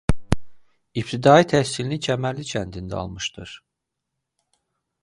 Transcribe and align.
İbtidai 1.01 1.43
təhsilini 1.51 2.01
Kəmərli 2.09 2.47
kəndində 2.53 2.99
almışdır. 3.05 3.55